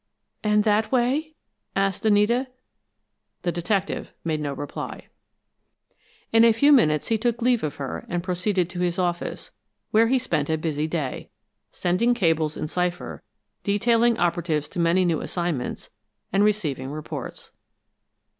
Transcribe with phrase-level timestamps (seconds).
[0.43, 1.35] "And that way?"
[1.75, 2.47] asked Anita.
[3.43, 5.09] The detective made no reply.
[6.33, 9.51] In a few minutes he took leave of her and proceeded to his office,
[9.91, 11.29] where he spent a busy day,
[11.71, 13.21] sending cables in cipher,
[13.63, 15.91] detailing operatives to many new assignments
[16.33, 17.51] and receiving reports.